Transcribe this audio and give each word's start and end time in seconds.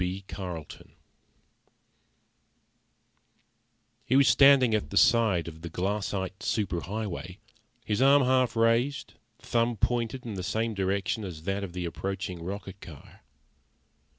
B. 0.03 0.21
CARLETON 0.27 0.93
He 4.03 4.15
was 4.15 4.27
standing 4.27 4.73
at 4.73 4.89
the 4.89 4.97
side 4.97 5.47
of 5.47 5.61
the 5.61 5.69
glassite 5.69 6.41
super 6.41 6.79
highway, 6.81 7.37
his 7.85 8.01
arm 8.01 8.23
half 8.23 8.55
raised, 8.55 9.13
thumb 9.37 9.77
pointed 9.77 10.25
in 10.25 10.33
the 10.33 10.41
same 10.43 10.73
direction 10.73 11.23
as 11.23 11.43
that 11.43 11.63
of 11.63 11.73
the 11.73 11.85
approaching 11.85 12.41
rocket 12.43 12.81
car. 12.81 13.21